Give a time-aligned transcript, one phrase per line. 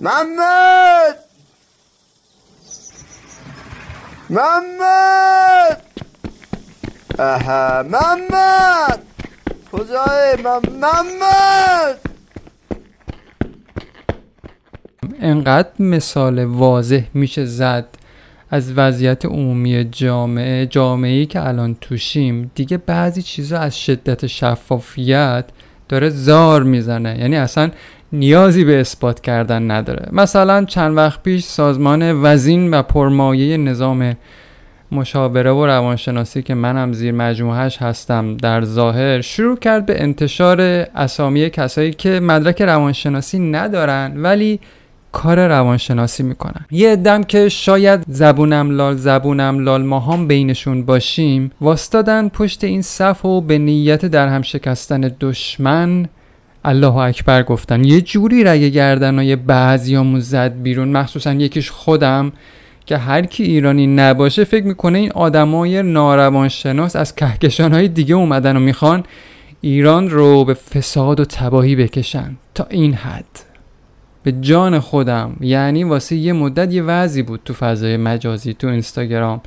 [0.00, 1.16] محمد!
[4.30, 5.82] محمد!
[7.18, 9.02] اها محمد!
[9.72, 11.98] کجای محمد!
[15.20, 17.86] انقدر مثال واضح میشه زد
[18.50, 22.50] از وضعیت عمومی جامعه جامعه که الان توشیم.
[22.54, 25.44] دیگه بعضی چیزا از شدت شفافیت
[25.88, 27.18] داره زار می‌زنه.
[27.18, 27.70] یعنی اصلا
[28.14, 30.08] نیازی به اثبات کردن نداره.
[30.12, 34.16] مثلا چند وقت پیش سازمان وزین و پرمایه نظام
[34.92, 40.60] مشاوره و روانشناسی که منم زیر مجموعهش هستم در ظاهر شروع کرد به انتشار
[40.94, 44.60] اسامی کسایی که مدرک روانشناسی ندارن ولی
[45.12, 46.66] کار روانشناسی می‌کنن.
[46.70, 52.82] یه ادم که شاید زبونم لال زبونم لال ما هم بینشون باشیم واستادن پشت این
[52.82, 56.06] صف و به نیت در هم شکستن دشمن
[56.64, 57.84] الله اکبر گفتن.
[57.84, 60.88] یه جوری رگ گردنای بعضیامون زد بیرون.
[60.88, 62.32] مخصوصا یکیش خودم
[62.86, 68.60] که هر کی ایرانی نباشه فکر می‌کنه این آدمای ناروانشناس از کهکشانهای دیگه اومدن و
[68.60, 69.02] می‌خوان
[69.60, 72.36] ایران رو به فساد و تباهی بکشن.
[72.54, 73.40] تا این حد.
[74.22, 79.40] به جان خودم یعنی واسه یه مدت یه وضعی بود تو فضای مجازی تو اینستاگرام.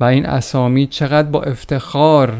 [0.00, 2.34] و این اسامی چقدر با افتخار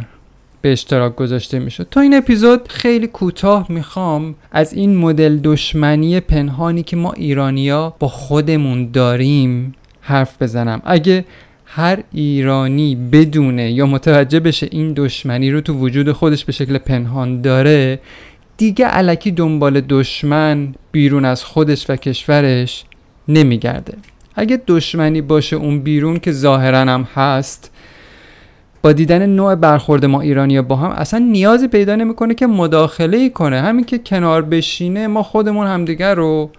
[0.68, 1.86] به اشتراک گذاشته می‌شد.
[1.90, 8.08] تا این اپیزود خیلی کوتاه می‌خوام از این مدل دشمنی پنهانی که ما ایرانیا با
[8.08, 10.82] خودمون داریم حرف بزنم.
[10.84, 11.24] اگه
[11.64, 17.40] هر ایرانی بدونه یا متوجه بشه این دشمنی رو تو وجود خودش به شکل پنهان
[17.40, 18.00] داره
[18.56, 22.84] دیگه علکی دنبال دشمن بیرون از خودش و کشورش
[23.28, 23.94] نمیگرده.
[24.34, 27.70] اگه دشمنی باشه اون بیرون که ظاهرا هم هست
[28.82, 33.60] با دیدن نوع برخورد ما ایرانی با هم اصلا نیازی پیدا نمی‌کنه که مداخله کنه.
[33.60, 36.50] همین که کنار بشینه ما خودمون همدیگر رو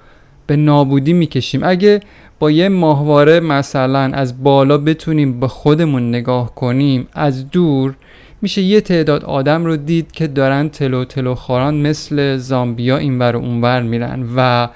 [0.47, 1.61] به نابودی می‌کشیم.
[1.63, 1.99] اگه
[2.39, 7.95] با یه ماهواره مثلا از بالا بتونیم به خودمون نگاه کنیم از دور
[8.41, 13.39] میشه یه تعداد آدم رو دید که دارن تلو تلو خوران مثل زامبیا اینور و
[13.39, 14.67] اونور میرن و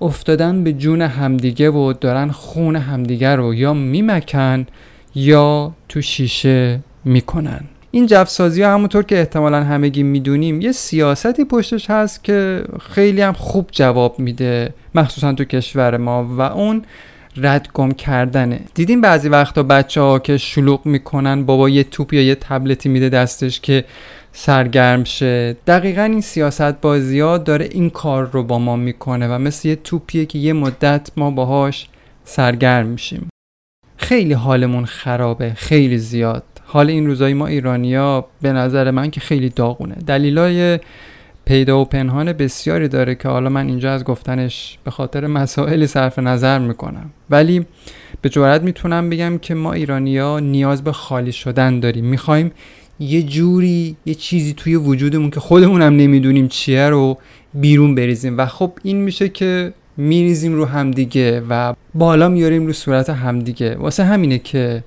[0.00, 4.66] افتادن به جون همدیگه و دارن خون همدیگه رو یا میمکن
[5.14, 7.60] یا تو شیشه می‌کنن.
[7.90, 13.32] این جفسازی ها همونطور که احتمالا همگی می‌دونیم یه سیاستی پشتش هست که خیلی هم
[13.32, 16.82] خوب جواب میده مخصوصا تو کشور ما و اون
[17.36, 18.60] رد گم کردنه.
[18.74, 23.08] دیدیم بعضی وقتا بچه ها که شلوغ می‌کنن بابا یه توپ یا یه تبلتی میده
[23.08, 23.84] دستش که
[24.32, 25.56] سرگرم شه.
[25.66, 29.76] دقیقا این سیاست بازی ها داره این کار رو با ما می‌کنه و مثل یه
[29.76, 31.88] توپیه که یه مدت ما باهاش
[32.24, 33.28] سرگرم میشیم.
[33.96, 36.42] خیلی حالمون خرابه خیلی زیاد.
[36.64, 39.94] حال این روزای ما ایرانیا به نظر من که خیلی داغونه.
[40.06, 40.78] دلیلای
[41.44, 46.18] پیدا و پنهان بسیاری داره که حالا من اینجا از گفتنش به خاطر مسائلی صرف
[46.18, 47.10] نظر می‌کنم.
[47.30, 47.66] ولی
[48.22, 52.04] به جورت می‌تونم بگم که ما ایرانیا نیاز به خالی شدن داریم.
[52.04, 52.52] می‌خوایم
[53.00, 57.18] یه جوری یه چیزی توی وجودمون که خودمونم نمی‌دونیم چیه رو
[57.54, 58.38] بیرون بریزیم.
[58.38, 63.76] و خب این میشه که میریزیم رو همدیگه و بالا میاریم رو صورت همدیگه.
[63.76, 64.84] واسه همینه که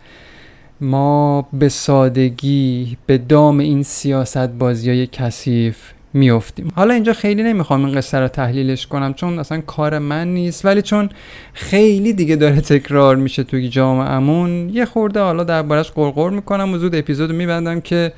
[0.81, 5.77] ما به سادگی به دام این سیاست بازی های کثیف
[6.13, 10.65] میفتیم حالا اینجا خیلی نمی‌خوام این قصه رو تحلیلش کنم چون اصلا کار من نیست
[10.65, 11.09] ولی چون
[11.53, 16.95] خیلی دیگه داره تکرار میشه توی جامعهمون یه خورده حالا دربارش قرقر می‌کنم و زود
[16.95, 18.13] اپیزود میبندم که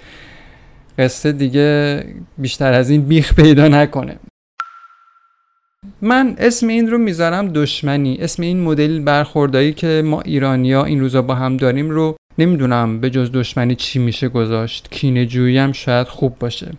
[0.99, 2.03] قصه دیگه
[2.37, 4.15] بیشتر از این بیخ پیدا نکنه.
[6.01, 8.17] من اسم این رو می‌ذارم دشمنی.
[8.21, 13.09] اسم این مدل برخوردایی که ما ایرانیا این روزا با هم داریم رو نمی‌دونم به
[13.09, 14.87] جز دشمنی چی میشه گذاشت.
[14.91, 16.71] کینه جویی هم شاید خوب باشه.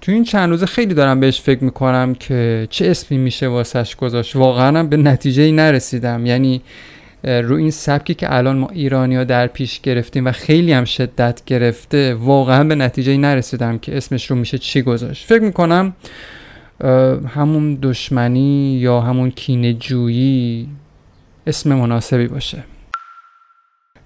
[0.00, 4.36] تو این چند روزه خیلی دارم بهش فکر می‌کنم که چه اسمی میشه واسش گذاشت.
[4.36, 6.26] واقعا به نتیجه ای نرسیدم.
[6.26, 6.62] یعنی
[7.24, 11.42] رو این سبکی که الان ما ایرانی ها در پیش گرفتیم و خیلی هم شدت
[11.46, 15.26] گرفته واقعا به نتیجه ای نرسیدم که اسمش رو میشه چی گذاشت.
[15.26, 15.94] فکر می‌کنم
[17.28, 20.68] همون دشمنی یا همون کینه جویی
[21.46, 22.64] اسم مناسبی باشه.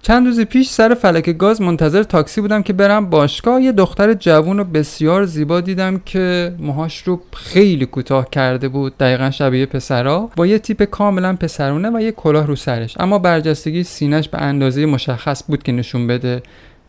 [0.01, 3.61] چند روز پیش سر فلک گاز منتظر تاکسی بودم که برم باشگاه.
[3.61, 9.31] یه دختر جوون و بسیار زیبا دیدم که موهاش رو خیلی کوتاه کرده بود دقیقا
[9.31, 10.29] شبیه پسرا.
[10.35, 12.95] با یه تیپ کاملا پسرونه و یه کلاه رو سرش.
[12.99, 16.43] اما برجستگی سینش به اندازه مشخص بود که نشون بده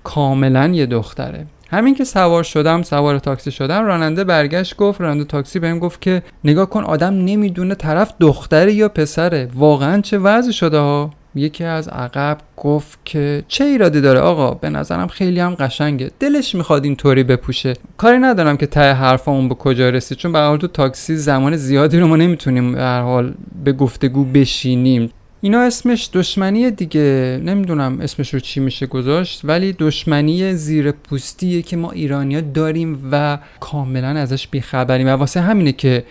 [0.04, 1.46] کاملا یه دختره.
[1.70, 6.22] همین که سوار شدم سوار تاکسی شدم راننده برگشت گفت راننده تاکسی بهم گفت که
[6.44, 9.48] نگاه کن آدم نمی‌دونه طرف دختره یا پسره.
[9.54, 14.70] واقعا چه وضع شده ها؟ یکی از عقب گفت که چه ایرادی داره؟ آقا به
[14.70, 16.10] نظرم خیلی هم قشنگه.
[16.20, 17.72] دلش می‌خواد اینطوری بپوشه.
[17.96, 21.98] کاری ندارم که ته حرفمون به کجا رسید چون به حال تو تاکسی زمان زیادی
[21.98, 23.34] رو ما نمی‌تونیم به حال
[23.64, 25.10] به گفتگو بشینیم.
[25.42, 27.40] اینا اسمش دشمنی دیگه.
[27.44, 33.38] نمی‌دونم اسمش رو چی میشه گذاشت ولی دشمنی زیر پوستیه که ما ایرانیا داریم و
[33.60, 35.06] کاملا ازش بیخبریم.
[35.06, 36.04] و واسه همینه که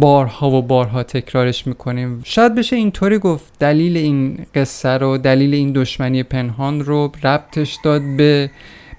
[0.00, 2.20] بارها و بارها تکرارش می‌کنیم.
[2.24, 8.02] شاید بشه اینطوری گفت دلیل این قصه رو دلیل این دشمنی پنهان رو ربطش داد
[8.16, 8.50] به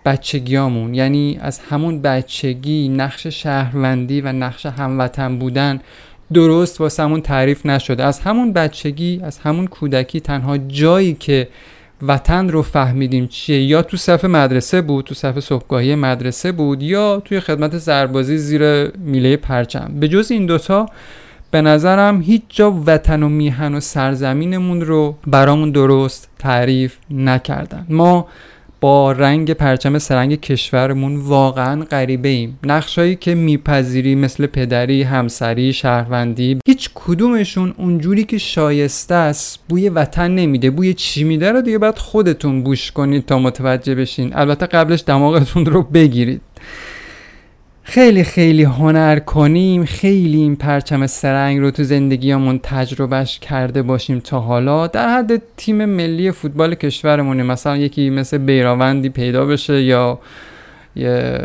[0.05, 5.79] بچگیامون یعنی از همون بچگی نقش شهروندی و نقش هموطن بودن
[6.33, 8.03] درست واسمون تعریف نشده.
[8.03, 11.47] از همون بچگی از همون کودکی تنها جایی که
[12.01, 17.21] وطن رو فهمیدیم چیه یا تو صف مدرسه بود تو صف صبحگاهی مدرسه بود یا
[17.25, 19.91] توی خدمت سربازی زیر میله پرچم.
[19.99, 20.85] به جز این دوتا
[21.51, 27.85] به نظرم هیچ جا وطن و میهن و سرزمینمون رو برامون درست تعریف نکردن.
[27.89, 28.27] ما
[28.81, 36.59] با رنگ پرچم سرنگ کشورمون واقعا غریبه ایم نقشایی که میپذیری مثل پدری، همسری، شهروندی
[36.65, 40.69] هیچ کدومشون اونجوری که شایسته است بوی وطن نمیده.
[40.69, 44.31] بوی چی میده رو دیگه باید خودتون بوش کنید تا متوجه بشین.
[44.35, 46.41] البته قبلش دماغتون رو بگیرید.
[47.89, 54.39] خیلی خیلی هنر کنیم خیلی این پرچم سرنگ رو تو زندگیمون تجربهش کرده باشیم تا
[54.39, 54.87] حالا.
[54.87, 60.19] در حد تیم ملی فوتبال کشورمونه مثلا یکی مثل بیراوندی پیدا بشه یا
[60.95, 61.39] یه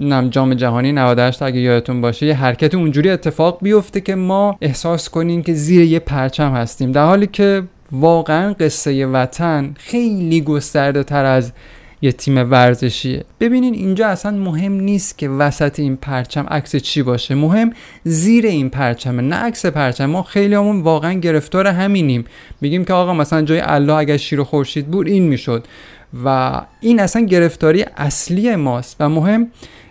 [0.00, 5.08] نم جام جهانی 98 اگه یادتون باشه یه حرکت اونجوری اتفاق بیفته که ما احساس
[5.08, 6.92] کنیم که زیر یه پرچم هستیم.
[6.92, 7.62] در حالی که
[7.92, 11.52] واقعا قصه وطن خیلی گسترده تر از
[12.02, 17.34] یه تیم ورزشیه ببینین اینجا اصلا مهم نیست که وسط این پرچم عکس چی باشه.
[17.34, 17.72] مهم
[18.04, 20.06] زیر این پرچمه نه عکس پرچم.
[20.06, 22.24] ما خیلی همون واقعا گرفتار همینیم.
[22.62, 25.66] بگیم که آقا مثلا جای الله اگر شیر و خورشید بود این می‌شد.
[26.24, 28.96] و این اصلا گرفتاری اصلی ماست.
[29.00, 29.46] و مهم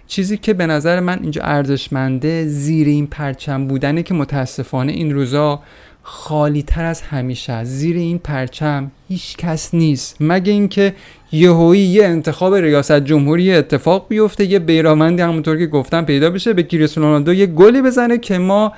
[0.07, 5.59] چیزی که به نظر من اینجا ارزشمنده زیر این پرچم بودنه که متاسفانه این روزا
[6.09, 7.63] خالی تر از همیشه.
[7.63, 10.17] زیر این پرچم هیچ کس نیست.
[10.19, 10.93] مگه اینکه
[11.31, 16.63] یهویی یه انتخاب ریاست جمهوری اتفاق بیفته یه بیرامندی همونطور که گفتم پیدا بشه به
[16.63, 18.73] کریس رونالدو یه گلی بزنه که ما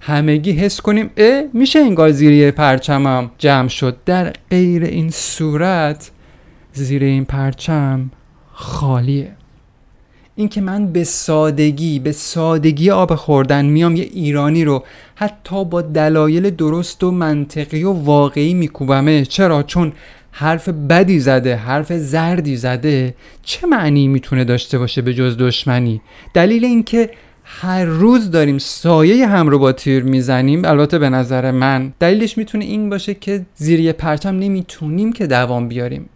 [0.00, 3.96] همگی حس کنیم اه میشه انگار زیر پرچمم جمع شد.
[4.06, 6.10] در غیر این صورت
[6.72, 8.10] زیر این پرچم
[8.52, 9.32] خالیه.
[10.42, 14.84] اینکه من به سادگی به سادگی آب خوردن میام یه ایرانی رو
[15.14, 19.24] حتی با دلایل درست و منطقی و واقعی میکوبمه.
[19.24, 19.92] چرا؟ چون
[20.30, 26.00] حرف بدی زده حرف زردی زده چه معنی می‌تونه داشته باشه به جز دشمنی؟
[26.34, 27.10] دلیل اینکه
[27.44, 31.92] هر روز داریم سایه هم رو با تیر می‌زنیم البته به نظر من.
[32.00, 36.08] دلیلش می‌تونه این باشه که زیر پرچم نمی‌تونیم که دوام بیاریم.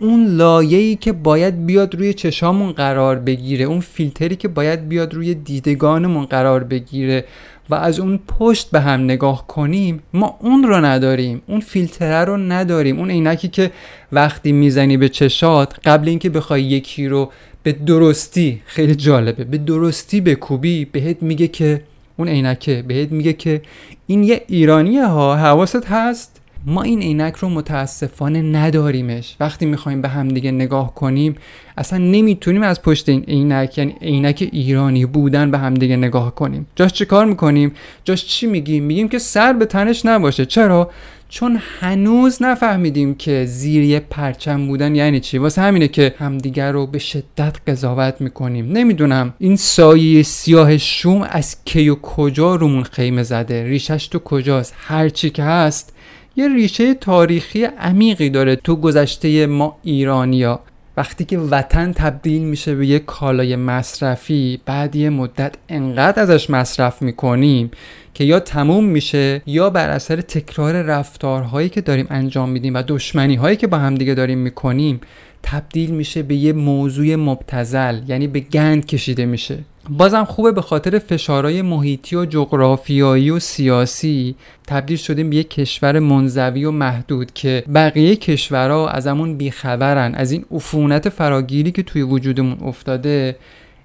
[0.00, 5.34] اون لایه‌ای که باید بیاد روی چشامون قرار بگیره اون فیلتری که باید بیاد روی
[5.34, 7.24] دیدگانمون قرار بگیره
[7.70, 12.36] و از اون پشت به هم نگاه کنیم ما اون رو نداریم اون فیلتره رو
[12.36, 12.98] نداریم.
[12.98, 13.70] اون عینکی که
[14.12, 17.30] وقتی می‌زنی به چشات قبل اینکه بخوای یکی رو
[17.62, 21.82] به درستی خیلی جالبه به درستی بکوبی بهت میگه که
[22.16, 23.62] اون عینکه بهت میگه که
[24.06, 29.36] این یه ایرانیه ها حواست هست؟ ما این عینک رو متاسفانه نداریمش.
[29.40, 31.34] وقتی می‌خوایم به همدیگه نگاه کنیم
[31.76, 36.66] اصلا نمی‌تونیم از پشت این عینک یعنی عینک ایرانی بودن به همدیگه نگاه کنیم.
[36.76, 37.72] جاش چه کار می‌کنیم؟
[38.04, 40.46] جاش چی میگیم؟ میگیم که سر به تنش نباشه.
[40.46, 40.90] چرا؟
[41.28, 45.38] چون هنوز نفهمیدیم که زیر یه پرچم بودن یعنی چی.
[45.38, 48.72] واسه همینه که همدیگر رو به شدت قضاوت می‌کنیم.
[48.72, 54.74] نمی‌دونم این سایه سیاه شوم از کی و کجا رومون خیمه زده؟ ریشش تو کجاست؟
[54.76, 55.94] هرچی که هست
[56.38, 60.60] یه ریشه تاریخی عمیقی داره تو گذشته ما ایرانیا.
[60.96, 67.02] وقتی که وطن تبدیل میشه به یه کالای مصرفی بعد یه مدت انقدر ازش مصرف
[67.02, 67.70] می‌کنیم
[68.14, 73.34] که یا تموم میشه یا بر اثر تکرار رفتارهایی که داریم انجام میدیم و دشمنی
[73.34, 75.00] هایی که با همدیگه داریم می‌کنیم
[75.42, 79.58] تبدیل میشه به یه موضوع مبتزل یعنی به گند کشیده میشه.
[79.90, 84.34] بازم خوبه به خاطر فشارهای محیطی و جغرافیایی و سیاسی.
[84.66, 90.14] تبدیل شدیم به یک کشور منزوی و محدود که بقیه کشورها ازمون بیخبرن.
[90.14, 93.36] از این عفونت فراگیری که توی وجودمون افتاده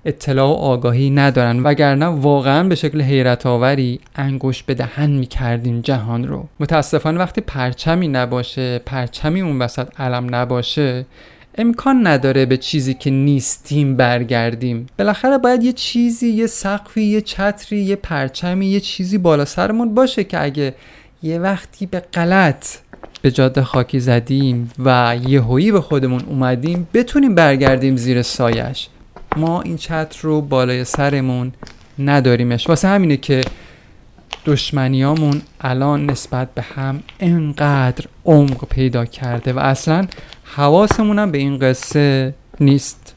[0.05, 1.63] اطلاع و آگاهی ندارن.
[1.63, 6.47] وگرنه واقعا به شکل حیرت آوری انگوش به دهن می‌کردیم جهان رو.
[6.59, 11.05] متاسفانه وقتی پرچمی نباشه پرچمی اون وسط علم نباشه
[11.57, 14.87] امکان نداره به چیزی که نیستیم برگردیم.
[14.99, 20.23] بالاخره باید یه چیزی یه سقفی یه چتری یه پرچمی یه چیزی بالا سرمون باشه
[20.23, 20.75] که اگه
[21.23, 22.67] یه وقتی به غلط
[23.21, 28.87] به جاده خاکی زدیم و یه هویی به خودمون اومدیم بتونیم برگردیم زیر سایش.
[29.35, 31.53] ما این چتر رو بالای سرمون
[31.99, 32.69] نداریمش.
[32.69, 33.41] واسه همینه که
[34.45, 40.07] دشمنیامون الان نسبت به هم انقدر عمق پیدا کرده و اصلا
[40.43, 43.12] حواسمون هم به این قصه نیست.